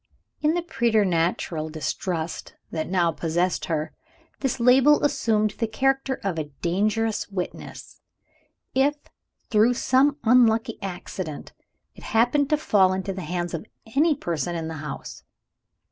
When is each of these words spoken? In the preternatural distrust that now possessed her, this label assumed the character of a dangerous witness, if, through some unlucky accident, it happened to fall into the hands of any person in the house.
In 0.41 0.55
the 0.55 0.63
preternatural 0.63 1.69
distrust 1.69 2.55
that 2.71 2.89
now 2.89 3.11
possessed 3.11 3.65
her, 3.65 3.93
this 4.39 4.59
label 4.59 5.03
assumed 5.03 5.51
the 5.51 5.67
character 5.67 6.15
of 6.23 6.39
a 6.39 6.45
dangerous 6.63 7.29
witness, 7.29 8.01
if, 8.73 8.95
through 9.51 9.75
some 9.75 10.17
unlucky 10.23 10.79
accident, 10.81 11.53
it 11.93 12.01
happened 12.17 12.49
to 12.49 12.57
fall 12.57 12.93
into 12.93 13.13
the 13.13 13.21
hands 13.21 13.53
of 13.53 13.67
any 13.95 14.15
person 14.15 14.55
in 14.55 14.69
the 14.69 14.77
house. 14.77 15.21